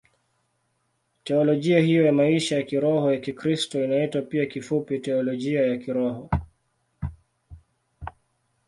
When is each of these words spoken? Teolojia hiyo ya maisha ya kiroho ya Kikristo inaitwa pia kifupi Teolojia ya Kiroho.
Teolojia 1.23 1.79
hiyo 1.79 2.05
ya 2.05 2.11
maisha 2.13 2.55
ya 2.55 2.63
kiroho 2.63 3.13
ya 3.13 3.19
Kikristo 3.19 3.83
inaitwa 3.83 4.21
pia 4.21 4.45
kifupi 4.45 4.99
Teolojia 4.99 5.65
ya 5.67 5.77
Kiroho. 5.77 6.29